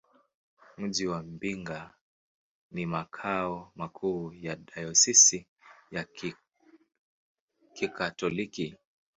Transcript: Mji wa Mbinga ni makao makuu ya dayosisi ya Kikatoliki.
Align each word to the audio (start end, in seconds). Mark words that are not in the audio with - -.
Mji 0.77 1.07
wa 1.07 1.23
Mbinga 1.23 1.93
ni 2.71 2.85
makao 2.85 3.71
makuu 3.75 4.33
ya 4.33 4.55
dayosisi 4.55 5.47
ya 5.91 6.05
Kikatoliki. 7.73 8.75